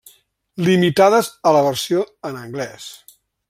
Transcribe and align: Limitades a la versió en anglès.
Limitades 0.67 1.29
a 1.49 1.53
la 1.57 1.63
versió 1.67 2.09
en 2.31 2.41
anglès. 2.43 2.91